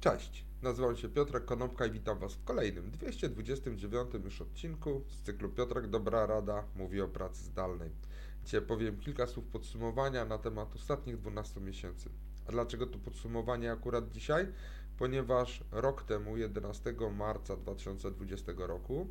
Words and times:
Cześć, 0.00 0.44
nazywam 0.62 0.96
się 0.96 1.08
Piotrek 1.08 1.44
Konopka 1.44 1.86
i 1.86 1.90
witam 1.90 2.18
Was 2.18 2.34
w 2.34 2.44
kolejnym 2.44 2.90
229 2.90 4.14
już 4.24 4.40
odcinku 4.42 5.04
z 5.08 5.22
cyklu 5.22 5.48
Piotrek 5.48 5.86
Dobra 5.86 6.26
Rada 6.26 6.64
mówi 6.74 7.00
o 7.00 7.08
pracy 7.08 7.44
zdalnej. 7.44 7.90
Dzisiaj 8.44 8.62
powiem 8.62 8.98
kilka 8.98 9.26
słów 9.26 9.46
podsumowania 9.46 10.24
na 10.24 10.38
temat 10.38 10.74
ostatnich 10.74 11.16
12 11.16 11.60
miesięcy. 11.60 12.10
A 12.48 12.52
dlaczego 12.52 12.86
to 12.86 12.98
podsumowanie 12.98 13.72
akurat 13.72 14.08
dzisiaj? 14.08 14.52
Ponieważ 14.98 15.64
rok 15.72 16.02
temu, 16.02 16.36
11 16.36 16.94
marca 17.16 17.56
2020 17.56 18.52
roku, 18.56 19.08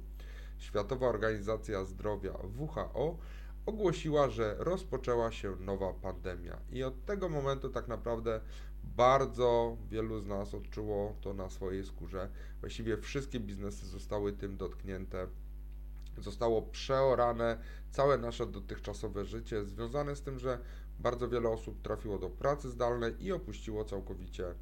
Światowa 0.57 1.07
Organizacja 1.07 1.85
Zdrowia 1.85 2.33
WHO 2.57 3.17
ogłosiła, 3.65 4.29
że 4.29 4.55
rozpoczęła 4.59 5.31
się 5.31 5.55
nowa 5.55 5.93
pandemia. 5.93 6.57
I 6.71 6.83
od 6.83 7.05
tego 7.05 7.29
momentu 7.29 7.69
tak 7.69 7.87
naprawdę 7.87 8.41
bardzo 8.83 9.77
wielu 9.89 10.19
z 10.19 10.27
nas 10.27 10.53
odczuło 10.53 11.15
to 11.21 11.33
na 11.33 11.49
swojej 11.49 11.85
skórze. 11.85 12.29
Właściwie 12.61 12.97
wszystkie 12.97 13.39
biznesy 13.39 13.85
zostały 13.85 14.33
tym 14.33 14.57
dotknięte. 14.57 15.27
Zostało 16.17 16.61
przeorane 16.61 17.57
całe 17.91 18.17
nasze 18.17 18.45
dotychczasowe 18.45 19.25
życie, 19.25 19.65
związane 19.65 20.15
z 20.15 20.21
tym, 20.21 20.39
że 20.39 20.59
bardzo 20.99 21.29
wiele 21.29 21.49
osób 21.49 21.81
trafiło 21.81 22.19
do 22.19 22.29
pracy 22.29 22.69
zdalnej 22.69 23.23
i 23.23 23.31
opuściło 23.31 23.85
całkowicie 23.85 24.55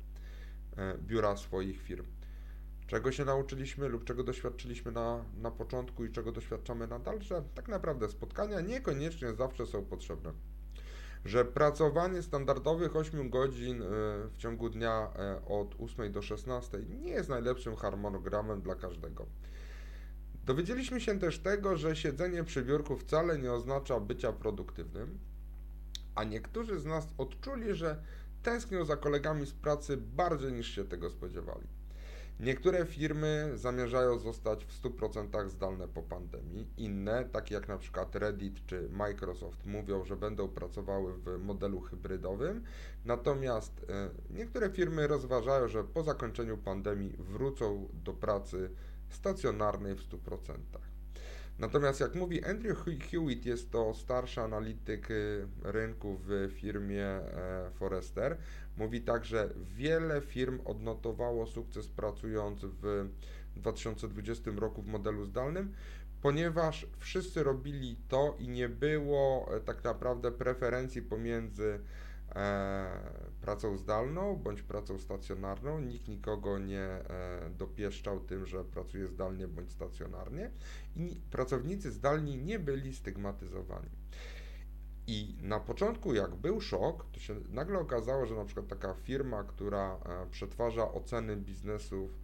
e, 0.77 0.97
biura 0.97 1.37
swoich 1.37 1.81
firm. 1.81 2.05
Czego 2.87 3.11
się 3.11 3.25
nauczyliśmy 3.25 3.87
lub 3.87 4.03
czego 4.03 4.23
doświadczyliśmy 4.23 4.91
na, 4.91 5.25
na 5.41 5.51
początku 5.51 6.05
i 6.05 6.11
czego 6.11 6.31
doświadczamy 6.31 6.87
nadal, 6.87 7.21
że 7.21 7.43
tak 7.55 7.67
naprawdę 7.67 8.09
spotkania 8.09 8.61
niekoniecznie 8.61 9.33
zawsze 9.33 9.65
są 9.65 9.85
potrzebne 9.85 10.33
że 11.25 11.45
pracowanie 11.45 12.21
standardowych 12.21 12.95
8 12.95 13.29
godzin 13.29 13.81
e, 13.81 13.85
w 14.31 14.37
ciągu 14.37 14.69
dnia 14.69 15.11
e, 15.15 15.45
od 15.45 15.75
8 15.79 16.11
do 16.11 16.21
16 16.21 16.79
nie 17.01 17.11
jest 17.11 17.29
najlepszym 17.29 17.75
harmonogramem 17.75 18.61
dla 18.61 18.75
każdego. 18.75 19.25
Dowiedzieliśmy 20.45 21.01
się 21.01 21.19
też 21.19 21.39
tego, 21.39 21.77
że 21.77 21.95
siedzenie 21.95 22.43
przy 22.43 22.63
biurku 22.63 22.97
wcale 22.97 23.39
nie 23.39 23.51
oznacza 23.51 23.99
bycia 23.99 24.33
produktywnym, 24.33 25.19
a 26.15 26.23
niektórzy 26.23 26.79
z 26.79 26.85
nas 26.85 27.07
odczuli, 27.17 27.73
że 27.73 28.03
tęsknią 28.43 28.85
za 28.85 28.97
kolegami 28.97 29.45
z 29.45 29.53
pracy 29.53 29.97
bardziej 29.97 30.53
niż 30.53 30.67
się 30.75 30.85
tego 30.85 31.09
spodziewali. 31.09 31.67
Niektóre 32.39 32.85
firmy 32.85 33.51
zamierzają 33.55 34.19
zostać 34.19 34.65
w 34.65 34.81
100% 34.81 35.49
zdalne 35.49 35.87
po 35.87 36.03
pandemii, 36.03 36.67
inne, 36.77 37.25
takie 37.25 37.55
jak 37.55 37.67
na 37.67 37.77
przykład 37.77 38.15
Reddit 38.15 38.65
czy 38.65 38.89
Microsoft, 38.89 39.65
mówią, 39.65 40.05
że 40.05 40.15
będą 40.15 40.47
pracowały 40.47 41.13
w 41.13 41.39
modelu 41.39 41.81
hybrydowym, 41.81 42.63
natomiast 43.05 43.85
e, 43.89 44.09
niektóre 44.29 44.69
firmy 44.69 45.07
rozważają, 45.07 45.67
że 45.67 45.83
po 45.83 46.03
zakończeniu 46.03 46.57
pandemii 46.57 47.15
wrócą 47.19 47.89
do 47.93 48.13
pracy 48.13 48.69
stacjonarnej 49.09 49.95
w 49.95 50.09
100%. 50.09 50.53
Natomiast 51.59 51.99
jak 51.99 52.15
mówi 52.15 52.43
Andrew 52.43 52.85
Hewitt, 53.11 53.45
jest 53.45 53.71
to 53.71 53.93
starszy 53.93 54.41
analityk 54.41 55.11
y, 55.11 55.47
rynku 55.63 56.17
w 56.27 56.51
firmie 56.53 57.05
e, 57.05 57.71
Forrester, 57.73 58.37
mówi 58.77 59.01
tak, 59.01 59.25
że 59.25 59.49
wiele 59.75 60.21
firm 60.21 60.59
odnotowało 60.65 61.47
sukces 61.47 61.87
pracując 61.87 62.65
w 62.65 63.09
2020 63.55 64.51
roku 64.55 64.81
w 64.81 64.87
modelu 64.87 65.25
zdalnym, 65.25 65.73
ponieważ 66.21 66.87
wszyscy 66.97 67.43
robili 67.43 67.97
to 68.07 68.35
i 68.39 68.47
nie 68.47 68.69
było 68.69 69.49
e, 69.55 69.59
tak 69.59 69.83
naprawdę 69.83 70.31
preferencji 70.31 71.01
pomiędzy 71.01 71.79
pracą 73.41 73.77
zdalną 73.77 74.35
bądź 74.35 74.61
pracą 74.61 74.99
stacjonarną. 74.99 75.79
Nikt 75.79 76.07
nikogo 76.07 76.59
nie 76.59 76.79
e, 76.79 77.49
dopieszczał 77.57 78.19
tym, 78.19 78.45
że 78.45 78.65
pracuje 78.65 79.07
zdalnie 79.07 79.47
bądź 79.47 79.71
stacjonarnie 79.71 80.51
i 80.95 81.21
pracownicy 81.31 81.91
zdalni 81.91 82.37
nie 82.37 82.59
byli 82.59 82.95
stygmatyzowani. 82.95 83.89
I 85.07 85.35
na 85.41 85.59
początku, 85.59 86.13
jak 86.13 86.35
był 86.35 86.61
szok, 86.61 87.05
to 87.11 87.19
się 87.19 87.35
nagle 87.49 87.79
okazało, 87.79 88.25
że 88.25 88.35
na 88.35 88.45
przykład 88.45 88.67
taka 88.67 88.93
firma, 88.93 89.43
która 89.43 89.95
e, 89.95 90.25
przetwarza 90.31 90.91
oceny 90.91 91.37
biznesów 91.37 92.11
e, 92.11 92.23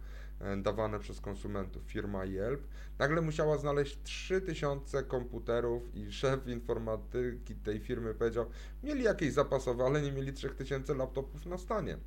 dawane 0.62 0.98
przez 0.98 1.20
konsumentów, 1.20 1.82
firma 1.82 2.24
Yelp, 2.24 2.60
nagle 2.98 3.20
musiała 3.20 3.58
znaleźć 3.58 3.98
3000 4.02 5.02
komputerów 5.02 5.94
i 5.94 6.12
szef 6.12 6.46
informatyki 6.46 7.54
tej 7.54 7.80
firmy 7.80 8.14
powiedział, 8.14 8.46
mieli 8.82 9.02
jakieś 9.02 9.32
zapasowe, 9.32 9.84
ale 9.84 10.02
nie 10.02 10.12
mieli 10.12 10.32
3000 10.32 10.94
laptopów 10.94 11.46
na 11.46 11.58
stanie. 11.58 11.98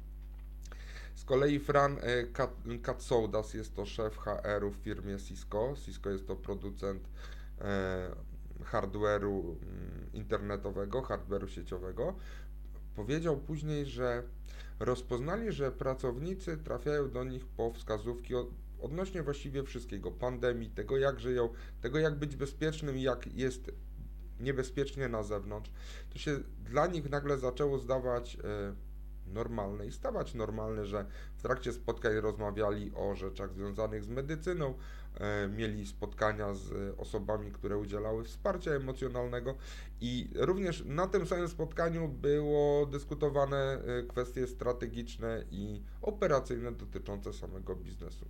Z 1.16 1.24
kolei 1.24 1.60
Fran 1.60 1.98
e, 2.02 2.78
Katsoudas 2.78 3.54
jest 3.54 3.76
to 3.76 3.86
szef 3.86 4.18
HR-u 4.18 4.72
w 4.72 4.76
firmie 4.76 5.18
Cisco. 5.18 5.74
Cisco 5.86 6.10
jest 6.10 6.28
to 6.28 6.36
producent 6.36 7.10
hardware'u 8.64 9.40
mm, 9.40 10.10
internetowego, 10.14 11.02
hardware'u 11.02 11.48
sieciowego, 11.48 12.16
powiedział 12.96 13.38
później, 13.38 13.86
że 13.86 14.24
rozpoznali, 14.80 15.52
że 15.52 15.72
pracownicy 15.72 16.58
trafiają 16.58 17.12
do 17.12 17.24
nich 17.24 17.46
po 17.46 17.74
wskazówki 17.74 18.34
odnośnie 18.82 19.24
właściwie 19.24 19.64
wszystkiego, 19.64 20.12
pandemii, 20.12 20.70
tego 20.70 20.98
jak 20.98 21.20
żyją, 21.20 21.50
tego 21.82 22.00
jak 22.00 22.20
być 22.20 22.36
bezpiecznym 22.36 22.98
jak 22.98 23.34
jest 23.34 23.72
niebezpiecznie 24.40 25.10
na 25.10 25.24
zewnątrz, 25.24 25.72
to 26.10 26.20
się 26.20 26.40
dla 26.60 26.88
nich 26.88 27.10
nagle 27.10 27.38
zaczęło 27.38 27.80
zdawać 27.80 28.36
e, 28.36 28.40
normalne 29.34 29.88
i 29.88 29.92
stawać 29.92 30.34
normalne, 30.34 30.86
że 30.86 31.06
w 31.36 31.42
trakcie 31.42 31.74
spotkań 31.74 32.14
rozmawiali 32.14 32.92
o 32.96 33.16
rzeczach 33.16 33.54
związanych 33.54 34.04
z 34.04 34.10
medycyną, 34.10 34.74
e, 35.20 35.48
mieli 35.48 35.88
spotkania 35.88 36.54
z 36.54 36.96
osobami, 37.00 37.52
które 37.52 37.78
udzielały 37.78 38.24
wsparcia 38.24 38.72
emocjonalnego 38.72 39.56
i 40.02 40.30
również 40.36 40.84
na 40.86 41.08
tym 41.08 41.28
samym 41.28 41.48
spotkaniu 41.48 42.08
było 42.08 42.86
dyskutowane 42.86 43.58
e, 43.58 44.04
kwestie 44.04 44.48
strategiczne 44.48 45.44
i 45.52 45.84
operacyjne 46.02 46.72
dotyczące 46.72 47.34
samego 47.34 47.76
biznesu. 47.76 48.26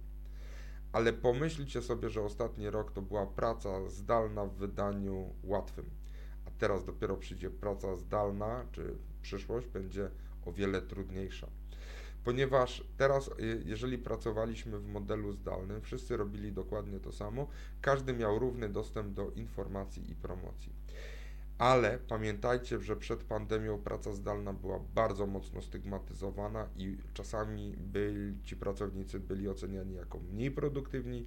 Ale 0.91 1.13
pomyślcie 1.13 1.81
sobie, 1.81 2.09
że 2.09 2.21
ostatni 2.21 2.69
rok 2.69 2.91
to 2.91 3.01
była 3.01 3.25
praca 3.25 3.89
zdalna 3.89 4.45
w 4.45 4.55
wydaniu 4.55 5.33
łatwym, 5.43 5.85
a 6.45 6.51
teraz 6.51 6.85
dopiero 6.85 7.17
przyjdzie 7.17 7.49
praca 7.49 7.95
zdalna, 7.95 8.65
czy 8.71 8.97
przyszłość 9.21 9.67
będzie 9.67 10.09
o 10.45 10.51
wiele 10.51 10.81
trudniejsza. 10.81 11.47
Ponieważ 12.23 12.83
teraz, 12.97 13.27
y, 13.27 13.63
jeżeli 13.65 13.97
pracowaliśmy 13.97 14.79
w 14.79 14.87
modelu 14.87 15.31
zdalnym, 15.31 15.81
wszyscy 15.81 16.17
robili 16.17 16.51
dokładnie 16.51 16.99
to 16.99 17.11
samo, 17.11 17.47
każdy 17.81 18.13
miał 18.13 18.39
równy 18.39 18.69
dostęp 18.69 19.13
do 19.13 19.31
informacji 19.31 20.11
i 20.11 20.15
promocji. 20.15 20.73
Ale 21.57 21.99
pamiętajcie, 22.07 22.79
że 22.79 22.95
przed 22.95 23.23
pandemią 23.23 23.77
praca 23.77 24.13
zdalna 24.13 24.53
była 24.53 24.79
bardzo 24.95 25.27
mocno 25.27 25.61
stygmatyzowana 25.61 26.67
i 26.75 26.97
czasami 27.13 27.75
byli, 27.77 28.43
ci 28.43 28.55
pracownicy 28.55 29.19
byli 29.19 29.49
oceniani 29.49 29.95
jako 29.95 30.19
mniej 30.19 30.51
produktywni. 30.51 31.25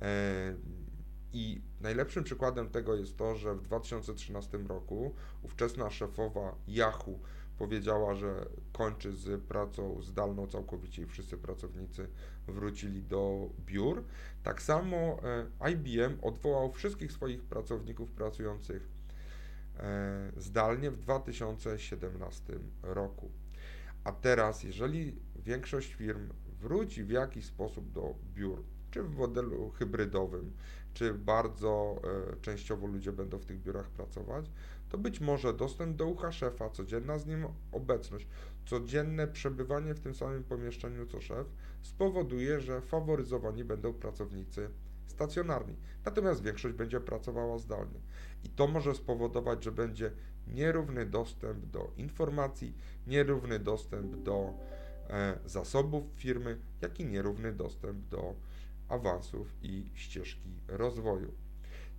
E, 0.00 0.54
I 1.32 1.60
najlepszym 1.80 2.24
przykładem 2.24 2.68
tego 2.68 2.96
jest 2.96 3.16
to, 3.16 3.36
że 3.36 3.54
w 3.54 3.62
2013 3.62 4.58
roku 4.58 5.14
ówczesna 5.42 5.90
szefowa 5.90 6.54
Yahoo 6.68 7.18
powiedziała, 7.58 8.14
że 8.14 8.46
kończy 8.72 9.12
z 9.12 9.42
pracą 9.42 10.02
zdalną 10.02 10.46
całkowicie 10.46 11.02
i 11.02 11.06
wszyscy 11.06 11.38
pracownicy 11.38 12.08
wrócili 12.46 13.02
do 13.02 13.50
biur. 13.66 14.04
Tak 14.42 14.62
samo 14.62 14.96
e, 15.62 15.72
IBM 15.72 16.18
odwołał 16.22 16.72
wszystkich 16.72 17.12
swoich 17.12 17.42
pracowników 17.42 18.10
pracujących 18.10 18.88
e, 19.78 20.32
zdalnie 20.36 20.90
w 20.90 20.96
2017 20.96 22.58
roku. 22.82 23.30
A 24.04 24.12
teraz, 24.12 24.62
jeżeli 24.62 25.16
większość 25.36 25.94
firm 25.94 26.28
wróci 26.60 27.04
w 27.04 27.10
jakiś 27.10 27.44
sposób 27.44 27.92
do 27.92 28.14
biur, 28.34 28.62
czy 28.94 29.02
w 29.02 29.16
modelu 29.16 29.70
hybrydowym, 29.70 30.52
czy 30.92 31.14
bardzo 31.14 32.00
e, 32.32 32.36
częściowo 32.40 32.86
ludzie 32.86 33.12
będą 33.12 33.38
w 33.38 33.44
tych 33.44 33.62
biurach 33.62 33.90
pracować, 33.90 34.50
to 34.88 34.98
być 34.98 35.20
może 35.20 35.54
dostęp 35.54 35.96
do 35.96 36.06
ucha 36.06 36.32
szefa, 36.32 36.70
codzienna 36.70 37.18
z 37.18 37.26
nim 37.26 37.46
obecność, 37.72 38.26
codzienne 38.66 39.26
przebywanie 39.26 39.94
w 39.94 40.00
tym 40.00 40.14
samym 40.14 40.44
pomieszczeniu 40.44 41.06
co 41.06 41.20
szef 41.20 41.46
spowoduje, 41.82 42.60
że 42.60 42.80
faworyzowani 42.80 43.64
będą 43.64 43.92
pracownicy 43.92 44.68
stacjonarni. 45.06 45.76
Natomiast 46.04 46.42
większość 46.42 46.74
będzie 46.74 47.00
pracowała 47.00 47.58
zdalnie. 47.58 48.00
I 48.44 48.48
to 48.48 48.66
może 48.66 48.94
spowodować, 48.94 49.64
że 49.64 49.72
będzie 49.72 50.10
nierówny 50.46 51.06
dostęp 51.06 51.66
do 51.66 51.90
informacji, 51.96 52.74
nierówny 53.06 53.58
dostęp 53.58 54.16
do 54.16 54.54
e, 55.10 55.38
zasobów 55.46 56.04
firmy, 56.16 56.58
jak 56.80 57.00
i 57.00 57.06
nierówny 57.06 57.52
dostęp 57.52 58.08
do 58.08 58.34
awansów 58.88 59.54
i 59.62 59.90
ścieżki 59.94 60.50
rozwoju. 60.68 61.32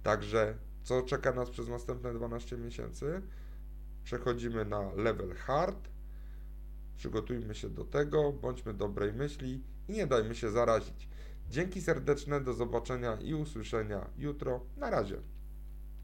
Także 0.04 0.58
co 0.84 1.02
czeka 1.02 1.32
nas 1.32 1.50
przez 1.50 1.68
następne 1.68 2.14
12 2.14 2.58
miesięcy? 2.58 3.22
Przechodzimy 4.04 4.66
na 4.66 4.94
level 4.94 5.36
hard, 5.36 5.90
Przygotujmy 6.98 7.56
się 7.56 7.70
do 7.70 7.86
tego, 7.86 8.32
bądźmy 8.32 8.74
dobrej 8.74 9.14
myśli 9.14 9.64
i 9.88 9.92
nie 9.92 10.08
dajmy 10.08 10.36
się 10.36 10.52
zarazić. 10.52 11.10
Dzięki 11.50 11.82
serdeczne, 11.82 12.42
do 12.42 12.54
zobaczenia 12.54 13.16
i 13.22 13.34
usłyszenia 13.34 14.10
jutro. 14.18 14.66
Na 14.78 14.90
razie. 14.90 15.18